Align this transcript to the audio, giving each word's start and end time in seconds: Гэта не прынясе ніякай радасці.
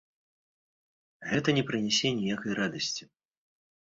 Гэта 1.33 1.49
не 1.57 1.63
прынясе 1.69 2.09
ніякай 2.21 2.57
радасці. 2.61 3.03